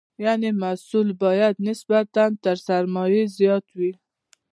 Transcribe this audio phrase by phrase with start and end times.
[0.25, 2.05] یعنې محصول باید نسبت
[2.45, 3.91] تر سرمایې زیات وي.